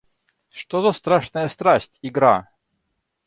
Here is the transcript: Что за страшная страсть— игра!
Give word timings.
Что 0.49 0.81
за 0.81 0.93
страшная 0.93 1.47
страсть— 1.47 1.99
игра! 2.01 2.47